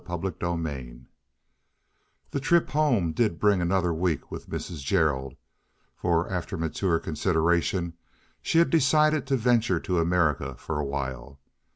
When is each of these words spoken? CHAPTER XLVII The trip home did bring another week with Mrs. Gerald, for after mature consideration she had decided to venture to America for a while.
CHAPTER 0.07 0.31
XLVII 0.41 1.01
The 2.31 2.39
trip 2.39 2.69
home 2.71 3.11
did 3.11 3.39
bring 3.39 3.61
another 3.61 3.93
week 3.93 4.31
with 4.31 4.49
Mrs. 4.49 4.81
Gerald, 4.83 5.35
for 5.95 6.27
after 6.27 6.57
mature 6.57 6.97
consideration 6.97 7.93
she 8.41 8.57
had 8.57 8.71
decided 8.71 9.27
to 9.27 9.37
venture 9.37 9.79
to 9.81 9.99
America 9.99 10.55
for 10.55 10.79
a 10.79 10.83
while. 10.85 11.37